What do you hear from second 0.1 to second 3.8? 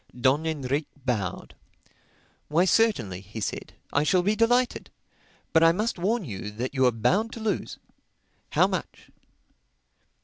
Don Enrique bowed. "Why certainly," he said,